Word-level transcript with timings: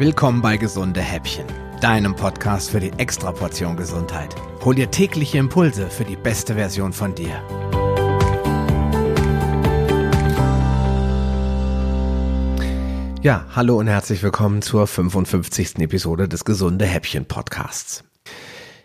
Willkommen 0.00 0.40
bei 0.40 0.56
Gesunde 0.56 1.02
Häppchen, 1.02 1.44
deinem 1.82 2.16
Podcast 2.16 2.70
für 2.70 2.80
die 2.80 2.90
Extraportion 2.96 3.76
Gesundheit. 3.76 4.34
Hol 4.64 4.74
dir 4.74 4.90
tägliche 4.90 5.36
Impulse 5.36 5.90
für 5.90 6.04
die 6.04 6.16
beste 6.16 6.54
Version 6.54 6.94
von 6.94 7.14
dir. 7.14 7.34
Ja, 13.20 13.44
hallo 13.54 13.76
und 13.76 13.88
herzlich 13.88 14.22
willkommen 14.22 14.62
zur 14.62 14.86
55. 14.86 15.80
Episode 15.80 16.28
des 16.28 16.46
Gesunde 16.46 16.86
Häppchen 16.86 17.26
Podcasts. 17.26 18.02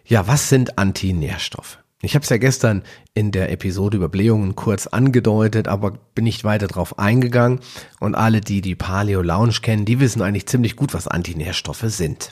Ja, 0.03 0.27
was 0.27 0.49
sind 0.49 0.77
Antinährstoffe? 0.77 1.79
Ich 2.05 2.13
habe 2.13 2.21
es 2.21 2.29
ja 2.29 2.37
gestern 2.37 2.83
in 3.15 3.31
der 3.31 3.51
Episode 3.51 3.97
über 3.97 4.09
Blähungen 4.09 4.55
kurz 4.55 4.85
angedeutet, 4.85 5.67
aber 5.67 5.97
bin 6.13 6.25
nicht 6.25 6.43
weiter 6.43 6.67
drauf 6.67 6.99
eingegangen. 6.99 7.61
Und 7.99 8.13
alle, 8.13 8.41
die 8.41 8.61
die 8.61 8.75
Paleo 8.75 9.23
Lounge 9.23 9.55
kennen, 9.63 9.85
die 9.85 9.99
wissen 9.99 10.21
eigentlich 10.21 10.45
ziemlich 10.45 10.75
gut, 10.75 10.93
was 10.93 11.07
Antinährstoffe 11.07 11.85
sind. 11.87 12.31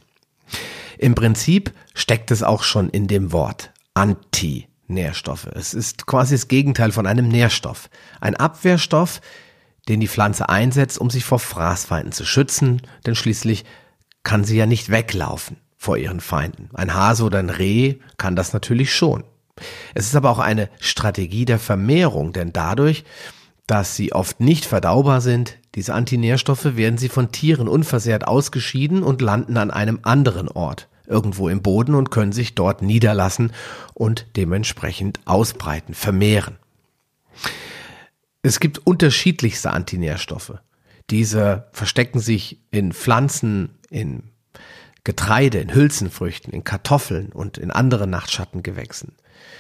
Im 1.00 1.16
Prinzip 1.16 1.74
steckt 1.96 2.30
es 2.30 2.44
auch 2.44 2.62
schon 2.62 2.90
in 2.90 3.08
dem 3.08 3.32
Wort 3.32 3.72
Antinährstoffe. 3.96 5.48
Es 5.48 5.74
ist 5.74 6.06
quasi 6.06 6.36
das 6.36 6.48
Gegenteil 6.48 6.92
von 6.92 7.08
einem 7.08 7.28
Nährstoff. 7.28 7.90
Ein 8.22 8.36
Abwehrstoff, 8.36 9.22
den 9.90 10.00
die 10.00 10.08
Pflanze 10.08 10.50
einsetzt, 10.50 11.00
um 11.00 11.10
sich 11.10 11.26
vor 11.26 11.40
Fraßfeinden 11.40 12.12
zu 12.12 12.26
schützen, 12.26 12.84
denn 13.08 13.16
schließlich 13.16 13.66
kann 14.22 14.44
sie 14.44 14.56
ja 14.56 14.68
nicht 14.68 14.92
weglaufen 14.92 15.58
vor 15.78 15.98
ihren 15.98 16.20
Feinden. 16.20 16.70
Ein 16.76 16.94
Hase 16.94 17.24
oder 17.24 17.40
ein 17.40 17.50
Reh 17.50 17.96
kann 18.18 18.36
das 18.36 18.54
natürlich 18.54 18.94
schon. 18.94 19.24
Es 19.94 20.08
ist 20.08 20.16
aber 20.16 20.30
auch 20.30 20.40
eine 20.40 20.70
Strategie 20.80 21.46
der 21.46 21.60
Vermehrung, 21.60 22.34
denn 22.34 22.54
dadurch, 22.54 23.04
dass 23.68 23.96
sie 23.96 24.14
oft 24.14 24.40
nicht 24.40 24.66
verdaubar 24.66 25.22
sind, 25.22 25.58
diese 25.76 25.94
Antinährstoffe 25.94 26.76
werden 26.76 26.98
sie 26.98 27.10
von 27.10 27.32
Tieren 27.32 27.68
unversehrt 27.68 28.28
ausgeschieden 28.28 29.04
und 29.04 29.22
landen 29.22 29.58
an 29.58 29.72
einem 29.72 30.00
anderen 30.04 30.50
Ort, 30.50 30.88
irgendwo 31.08 31.50
im 31.50 31.62
Boden 31.62 31.96
und 31.96 32.12
können 32.12 32.32
sich 32.32 32.56
dort 32.56 32.82
niederlassen 32.82 33.52
und 33.94 34.28
dementsprechend 34.36 35.20
ausbreiten, 35.26 35.94
vermehren. 35.94 36.58
Es 38.42 38.60
gibt 38.60 38.86
unterschiedlichste 38.86 39.72
Antinährstoffe. 39.72 40.56
Diese 41.10 41.68
verstecken 41.72 42.20
sich 42.20 42.60
in 42.72 42.92
Pflanzen, 42.92 43.78
in 43.90 44.24
Getreide, 45.04 45.60
in 45.60 45.74
Hülsenfrüchten, 45.74 46.54
in 46.54 46.64
Kartoffeln 46.64 47.32
und 47.34 47.58
in 47.58 47.72
anderen 47.72 48.10
Nachtschattengewächsen. 48.10 49.14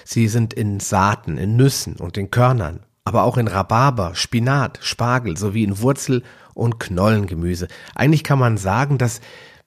Sie 0.05 0.27
sind 0.27 0.53
in 0.53 0.79
Saaten, 0.79 1.37
in 1.37 1.55
Nüssen 1.55 1.97
und 1.97 2.17
in 2.17 2.31
Körnern, 2.31 2.81
aber 3.03 3.23
auch 3.23 3.37
in 3.37 3.47
Rhabarber, 3.47 4.15
Spinat, 4.15 4.79
Spargel 4.81 5.37
sowie 5.37 5.63
in 5.63 5.79
Wurzel- 5.79 6.23
und 6.53 6.79
Knollengemüse. 6.79 7.67
Eigentlich 7.95 8.23
kann 8.23 8.39
man 8.39 8.57
sagen, 8.57 8.97
dass 8.97 9.19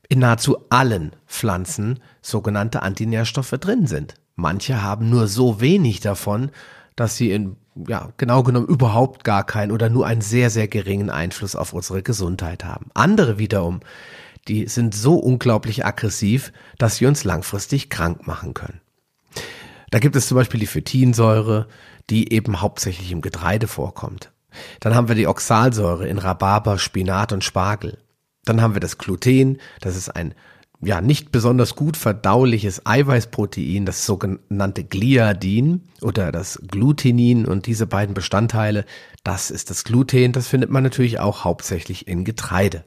in 0.09 0.21
nahezu 0.21 0.59
allen 0.71 1.13
Pflanzen 1.27 2.01
sogenannte 2.23 2.83
Antinährstoffe 2.83 3.51
drin 3.61 3.87
sind. 3.87 4.15
Manche 4.37 4.83
haben 4.83 5.11
nur 5.11 5.27
so 5.27 5.61
wenig 5.61 6.01
davon, 6.01 6.51
dass 6.95 7.17
sie 7.17 7.31
in, 7.31 7.57
ja, 7.89 8.11
genau 8.17 8.43
genommen 8.43 8.67
überhaupt 8.67 9.25
gar 9.25 9.45
keinen 9.45 9.73
oder 9.73 9.91
nur 9.91 10.07
einen 10.07 10.21
sehr, 10.21 10.51
sehr 10.51 10.69
geringen 10.69 11.11
Einfluss 11.11 11.57
auf 11.57 11.73
unsere 11.73 12.03
Gesundheit 12.03 12.65
haben. 12.65 12.87
Andere 12.95 13.39
wiederum, 13.39 13.81
die 14.49 14.69
sind 14.69 14.95
so 14.95 15.15
unglaublich 15.17 15.85
aggressiv, 15.85 16.53
dass 16.79 16.97
sie 16.97 17.07
uns 17.07 17.25
langfristig 17.25 17.91
krank 17.91 18.27
machen 18.27 18.55
können. 18.55 18.81
Da 19.91 19.99
gibt 19.99 20.17
es 20.17 20.29
zum 20.29 20.37
Beispiel 20.37 20.61
die 20.61 20.67
Phytinsäure, 20.67 21.69
die 22.11 22.33
eben 22.33 22.61
hauptsächlich 22.61 23.13
im 23.13 23.21
Getreide 23.21 23.67
vorkommt. 23.67 24.33
Dann 24.81 24.95
haben 24.95 25.09
wir 25.09 25.15
die 25.15 25.27
Oxalsäure 25.27 26.09
in 26.09 26.19
Rhabarber, 26.19 26.79
Spinat 26.79 27.33
und 27.33 27.45
Spargel. 27.45 27.99
Dann 28.45 28.63
haben 28.63 28.75
wir 28.75 28.81
das 28.81 28.99
Gluten, 28.99 29.59
das 29.81 29.97
ist 29.97 30.11
ein 30.11 30.35
ja 30.83 31.01
nicht 31.01 31.33
besonders 31.33 31.75
gut 31.75 31.97
verdauliches 31.97 32.85
Eiweißprotein, 32.85 33.87
das 33.87 34.05
sogenannte 34.05 34.85
Gliadin 34.85 35.83
oder 36.03 36.33
das 36.33 36.61
Glutenin 36.67 37.47
und 37.47 37.67
diese 37.67 37.87
beiden 37.87 38.15
Bestandteile, 38.15 38.85
das 39.25 39.51
ist 39.51 39.71
das 39.71 39.85
Gluten, 39.85 40.33
das 40.33 40.49
findet 40.49 40.71
man 40.71 40.83
natürlich 40.83 41.19
auch 41.19 41.45
hauptsächlich 41.45 42.07
in 42.07 42.25
Getreide. 42.25 42.85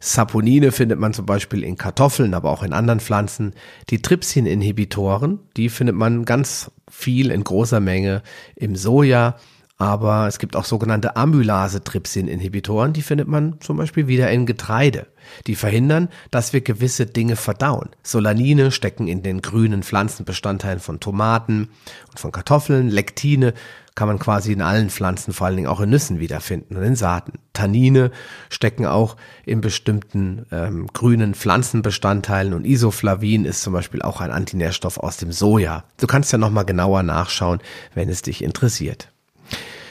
Saponine 0.00 0.72
findet 0.72 0.98
man 0.98 1.12
zum 1.12 1.26
Beispiel 1.26 1.64
in 1.64 1.76
Kartoffeln, 1.76 2.34
aber 2.34 2.50
auch 2.50 2.62
in 2.62 2.72
anderen 2.72 3.00
Pflanzen. 3.00 3.54
Die 3.90 4.02
Trypsin-Inhibitoren, 4.02 5.40
die 5.56 5.68
findet 5.68 5.96
man 5.96 6.24
ganz 6.24 6.70
viel 6.90 7.30
in 7.30 7.44
großer 7.44 7.80
Menge 7.80 8.22
im 8.54 8.76
Soja. 8.76 9.36
Aber 9.80 10.26
es 10.26 10.40
gibt 10.40 10.56
auch 10.56 10.64
sogenannte 10.64 11.14
Amylase-Trypsin-Inhibitoren, 11.14 12.92
die 12.92 13.02
findet 13.02 13.28
man 13.28 13.60
zum 13.60 13.76
Beispiel 13.76 14.08
wieder 14.08 14.28
in 14.28 14.44
Getreide. 14.44 15.06
Die 15.46 15.54
verhindern, 15.54 16.08
dass 16.32 16.52
wir 16.52 16.62
gewisse 16.62 17.06
Dinge 17.06 17.36
verdauen. 17.36 17.90
Solanine 18.02 18.72
stecken 18.72 19.06
in 19.06 19.22
den 19.22 19.40
grünen 19.40 19.84
Pflanzenbestandteilen 19.84 20.80
von 20.80 20.98
Tomaten 20.98 21.68
und 22.10 22.18
von 22.18 22.32
Kartoffeln. 22.32 22.88
Lektine 22.88 23.54
kann 23.94 24.08
man 24.08 24.18
quasi 24.18 24.52
in 24.52 24.62
allen 24.62 24.90
Pflanzen, 24.90 25.32
vor 25.32 25.46
allen 25.46 25.56
Dingen 25.56 25.68
auch 25.68 25.80
in 25.80 25.90
Nüssen 25.90 26.18
wiederfinden 26.18 26.76
und 26.76 26.82
in 26.82 26.96
Saaten. 26.96 27.34
Tannine 27.52 28.10
stecken 28.48 28.84
auch 28.84 29.16
in 29.44 29.60
bestimmten 29.60 30.46
ähm, 30.50 30.88
grünen 30.92 31.34
Pflanzenbestandteilen 31.34 32.52
und 32.52 32.64
Isoflavin 32.64 33.44
ist 33.44 33.62
zum 33.62 33.74
Beispiel 33.74 34.02
auch 34.02 34.20
ein 34.20 34.32
Antinährstoff 34.32 34.98
aus 34.98 35.18
dem 35.18 35.30
Soja. 35.30 35.84
Du 36.00 36.08
kannst 36.08 36.32
ja 36.32 36.38
nochmal 36.38 36.64
genauer 36.64 37.04
nachschauen, 37.04 37.60
wenn 37.94 38.08
es 38.08 38.22
dich 38.22 38.42
interessiert. 38.42 39.12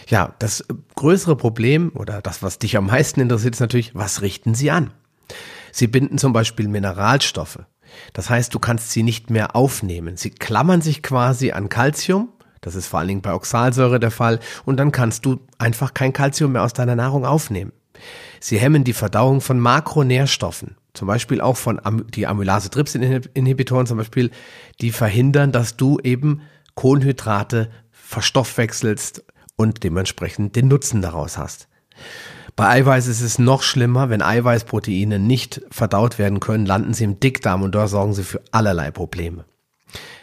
Ja, 0.07 0.33
das 0.39 0.63
größere 0.95 1.35
Problem 1.35 1.91
oder 1.93 2.21
das, 2.21 2.41
was 2.41 2.59
dich 2.59 2.77
am 2.77 2.87
meisten 2.87 3.19
interessiert, 3.19 3.55
ist 3.55 3.59
natürlich, 3.59 3.93
was 3.93 4.21
richten 4.21 4.55
sie 4.55 4.71
an? 4.71 4.91
Sie 5.71 5.87
binden 5.87 6.17
zum 6.17 6.33
Beispiel 6.33 6.67
Mineralstoffe. 6.67 7.59
Das 8.13 8.29
heißt, 8.29 8.53
du 8.53 8.59
kannst 8.59 8.91
sie 8.91 9.03
nicht 9.03 9.29
mehr 9.29 9.55
aufnehmen. 9.55 10.17
Sie 10.17 10.29
klammern 10.31 10.81
sich 10.81 11.03
quasi 11.03 11.51
an 11.51 11.69
Calcium 11.69 12.29
das 12.61 12.75
ist 12.75 12.87
vor 12.87 12.99
allen 12.99 13.07
Dingen 13.07 13.21
bei 13.21 13.33
Oxalsäure 13.33 13.99
der 13.99 14.11
Fall. 14.11 14.39
Und 14.65 14.77
dann 14.77 14.91
kannst 14.91 15.25
du 15.25 15.39
einfach 15.57 15.93
kein 15.93 16.13
Kalzium 16.13 16.51
mehr 16.53 16.63
aus 16.63 16.73
deiner 16.73 16.95
Nahrung 16.95 17.25
aufnehmen. 17.25 17.71
Sie 18.39 18.57
hemmen 18.59 18.83
die 18.83 18.93
Verdauung 18.93 19.41
von 19.41 19.59
Makronährstoffen. 19.59 20.75
Zum 20.93 21.07
Beispiel 21.07 21.41
auch 21.41 21.57
von 21.57 21.79
die 22.13 22.27
Amylase-Trypsin-Inhibitoren 22.27 23.85
zum 23.85 23.97
Beispiel, 23.97 24.31
die 24.81 24.91
verhindern, 24.91 25.51
dass 25.51 25.77
du 25.77 25.99
eben 26.03 26.41
Kohlenhydrate 26.75 27.69
verstoffwechselst 27.91 29.23
und 29.57 29.83
dementsprechend 29.83 30.55
den 30.55 30.69
Nutzen 30.69 31.01
daraus 31.01 31.37
hast. 31.37 31.67
Bei 32.55 32.69
Eiweiß 32.69 33.07
ist 33.07 33.21
es 33.21 33.37
noch 33.37 33.61
schlimmer, 33.61 34.09
wenn 34.09 34.21
Eiweißproteine 34.21 35.19
nicht 35.19 35.61
verdaut 35.69 36.17
werden 36.17 36.39
können, 36.39 36.65
landen 36.65 36.93
sie 36.93 37.03
im 37.03 37.19
Dickdarm 37.19 37.61
und 37.61 37.73
dort 37.75 37.89
sorgen 37.89 38.13
sie 38.13 38.23
für 38.23 38.41
allerlei 38.51 38.89
Probleme. 38.89 39.45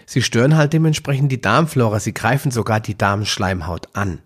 Sie 0.06 0.23
stören 0.23 0.56
halt 0.56 0.73
dementsprechend 0.73 1.31
die 1.31 1.41
Darmflora, 1.41 2.00
sie 2.00 2.15
greifen 2.15 2.50
sogar 2.50 2.81
die 2.81 2.99
Darmschleimhaut 2.99 3.89
an. 3.94 4.21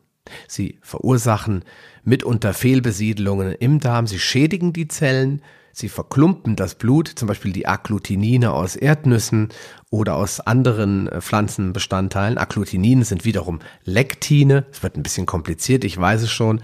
Sie 0.47 0.79
verursachen 0.83 1.65
mitunter 2.05 2.55
Fehlbesiedelungen 2.55 3.53
im 3.53 3.81
Darm, 3.81 4.07
sie 4.07 4.19
schädigen 4.19 4.73
die 4.73 4.89
Zellen, 4.89 5.43
sie 5.73 5.89
verklumpen 5.89 6.57
das 6.57 6.75
Blut, 6.75 7.09
zum 7.09 7.29
Beispiel 7.29 7.53
die 7.53 7.67
Agglutinine 7.67 8.53
aus 8.53 8.77
Erdnüssen 8.77 9.49
oder 9.91 10.17
aus 10.17 10.41
anderen 10.41 11.09
äh, 11.09 11.21
Pflanzenbestandteilen. 11.21 12.39
Agglutinine 12.39 13.05
sind 13.05 13.25
wiederum 13.25 13.61
Lektine, 13.85 14.67
es 14.73 14.83
wird 14.83 14.97
ein 14.97 15.03
bisschen 15.03 15.27
kompliziert, 15.27 15.85
ich 15.85 15.97
weiß 15.97 16.23
es 16.23 16.31
schon. 16.31 16.61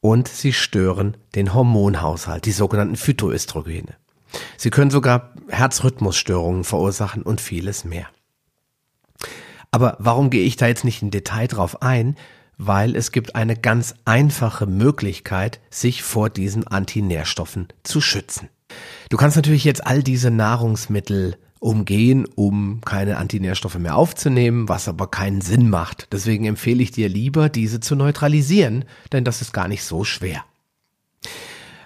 Und 0.00 0.28
sie 0.28 0.52
stören 0.52 1.16
den 1.34 1.54
Hormonhaushalt, 1.54 2.46
die 2.46 2.52
sogenannten 2.52 2.96
Phytoöstrogene. 2.96 3.96
Sie 4.56 4.70
können 4.70 4.90
sogar 4.90 5.32
Herzrhythmusstörungen 5.48 6.62
verursachen 6.62 7.22
und 7.22 7.40
vieles 7.40 7.84
mehr. 7.84 8.06
Aber 9.70 9.96
warum 9.98 10.30
gehe 10.30 10.44
ich 10.44 10.56
da 10.56 10.66
jetzt 10.66 10.84
nicht 10.84 11.02
im 11.02 11.10
Detail 11.10 11.46
drauf 11.46 11.82
ein? 11.82 12.16
Weil 12.58 12.96
es 12.96 13.12
gibt 13.12 13.34
eine 13.34 13.56
ganz 13.56 13.94
einfache 14.04 14.66
Möglichkeit, 14.66 15.60
sich 15.70 16.02
vor 16.02 16.28
diesen 16.28 16.66
Antinährstoffen 16.66 17.68
zu 17.84 18.00
schützen. 18.00 18.48
Du 19.08 19.16
kannst 19.16 19.36
natürlich 19.36 19.64
jetzt 19.64 19.86
all 19.86 20.02
diese 20.02 20.30
Nahrungsmittel 20.30 21.36
umgehen, 21.60 22.26
um 22.34 22.80
keine 22.84 23.16
Antinährstoffe 23.16 23.78
mehr 23.78 23.96
aufzunehmen, 23.96 24.68
was 24.68 24.88
aber 24.88 25.08
keinen 25.08 25.40
Sinn 25.40 25.70
macht. 25.70 26.08
Deswegen 26.12 26.44
empfehle 26.44 26.82
ich 26.82 26.90
dir 26.90 27.08
lieber, 27.08 27.48
diese 27.48 27.80
zu 27.80 27.96
neutralisieren, 27.96 28.84
denn 29.12 29.24
das 29.24 29.40
ist 29.40 29.52
gar 29.52 29.68
nicht 29.68 29.82
so 29.82 30.04
schwer. 30.04 30.44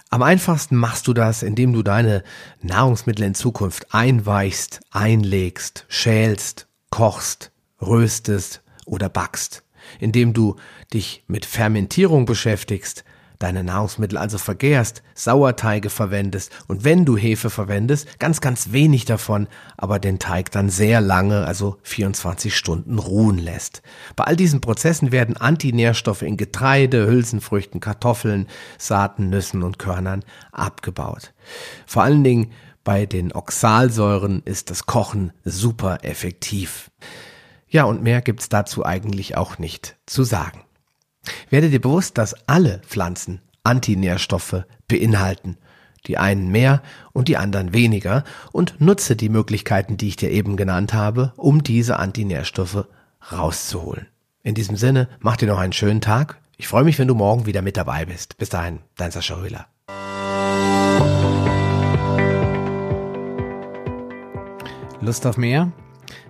Am 0.09 0.21
einfachsten 0.21 0.75
machst 0.75 1.07
du 1.07 1.13
das, 1.13 1.41
indem 1.41 1.73
du 1.73 1.81
deine 1.81 2.23
Nahrungsmittel 2.61 3.25
in 3.25 3.33
Zukunft 3.33 3.95
einweichst, 3.95 4.81
einlegst, 4.91 5.85
schälst, 5.87 6.67
kochst 6.91 7.51
röstest 7.85 8.61
oder 8.85 9.09
backst, 9.09 9.62
indem 9.99 10.33
du 10.33 10.55
dich 10.93 11.23
mit 11.27 11.45
Fermentierung 11.45 12.25
beschäftigst, 12.25 13.03
deine 13.43 13.63
Nahrungsmittel 13.63 14.17
also 14.17 14.37
vergehrst, 14.37 15.03
Sauerteige 15.15 15.89
verwendest 15.89 16.51
und 16.67 16.85
wenn 16.85 17.03
du 17.03 17.17
Hefe 17.17 17.49
verwendest, 17.49 18.19
ganz, 18.19 18.39
ganz 18.39 18.71
wenig 18.71 19.03
davon, 19.03 19.47
aber 19.77 19.99
den 19.99 20.17
Teig 20.17 20.51
dann 20.51 20.69
sehr 20.69 21.01
lange, 21.01 21.45
also 21.45 21.77
24 21.83 22.55
Stunden 22.55 22.99
ruhen 22.99 23.37
lässt. 23.37 23.81
Bei 24.15 24.23
all 24.23 24.37
diesen 24.37 24.61
Prozessen 24.61 25.11
werden 25.11 25.35
Antinährstoffe 25.35 26.21
in 26.21 26.37
Getreide, 26.37 27.05
Hülsenfrüchten, 27.05 27.81
Kartoffeln, 27.81 28.47
Saaten, 28.77 29.29
Nüssen 29.29 29.61
und 29.63 29.77
Körnern 29.77 30.23
abgebaut. 30.53 31.33
Vor 31.85 32.03
allen 32.03 32.23
Dingen 32.23 32.51
bei 32.85 33.05
den 33.05 33.33
Oxalsäuren 33.33 34.41
ist 34.45 34.69
das 34.69 34.85
Kochen 34.85 35.33
super 35.43 35.99
effektiv. 36.03 36.91
Ja, 37.73 37.85
und 37.85 38.03
mehr 38.03 38.21
gibt's 38.21 38.49
dazu 38.49 38.85
eigentlich 38.85 39.35
auch 39.35 39.57
nicht 39.57 39.95
zu 40.05 40.23
sagen. 40.23 40.61
Werde 41.49 41.71
dir 41.71 41.81
bewusst, 41.81 42.19
dass 42.19 42.47
alle 42.47 42.79
Pflanzen 42.85 43.41
Antinährstoffe 43.63 44.65
beinhalten. 44.87 45.57
Die 46.05 46.19
einen 46.19 46.49
mehr 46.49 46.83
und 47.13 47.29
die 47.29 47.37
anderen 47.37 47.73
weniger 47.73 48.25
und 48.51 48.79
nutze 48.79 49.15
die 49.15 49.29
Möglichkeiten, 49.29 49.97
die 49.97 50.09
ich 50.09 50.17
dir 50.17 50.29
eben 50.29 50.55
genannt 50.55 50.93
habe, 50.93 51.33
um 51.35 51.63
diese 51.63 51.97
Antinährstoffe 51.97 52.85
rauszuholen. 53.31 54.05
In 54.43 54.53
diesem 54.53 54.75
Sinne, 54.75 55.09
mach 55.19 55.37
dir 55.37 55.47
noch 55.47 55.57
einen 55.57 55.73
schönen 55.73 56.01
Tag. 56.01 56.37
Ich 56.57 56.67
freue 56.67 56.83
mich, 56.83 56.99
wenn 56.99 57.07
du 57.07 57.15
morgen 57.15 57.47
wieder 57.47 57.63
mit 57.63 57.75
dabei 57.75 58.05
bist. 58.05 58.37
Bis 58.37 58.49
dahin, 58.49 58.81
dein 58.97 59.09
Sascha 59.09 59.33
Röhler. 59.33 59.65
Lust 65.01 65.25
auf 65.25 65.37
mehr? 65.37 65.71